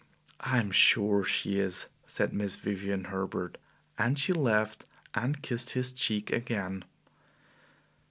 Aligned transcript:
"I 0.39 0.57
am 0.57 0.71
sure 0.71 1.23
she 1.23 1.59
is," 1.59 1.85
said 2.07 2.33
Miss 2.33 2.55
Vivian 2.55 3.03
Herbert. 3.03 3.59
And 3.99 4.17
she 4.17 4.33
laughed 4.33 4.83
and 5.13 5.43
kissed 5.43 5.73
his 5.73 5.93
cheek 5.93 6.31
again. 6.31 6.83